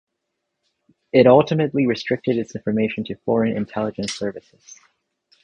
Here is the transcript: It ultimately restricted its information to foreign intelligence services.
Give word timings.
It 1.13 1.27
ultimately 1.27 1.85
restricted 1.85 2.35
its 2.35 2.55
information 2.55 3.03
to 3.03 3.15
foreign 3.17 3.55
intelligence 3.55 4.13
services. 4.15 4.79